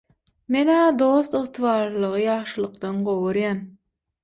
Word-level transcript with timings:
Men-ä 0.53 0.77
dost, 1.01 1.35
ygtybarlylygy 1.41 2.23
ýagşylykdan 2.25 3.07
gowy 3.11 3.23
görýän. 3.31 3.65